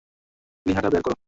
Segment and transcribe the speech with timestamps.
[0.65, 1.15] প্লীহাটা বের করো।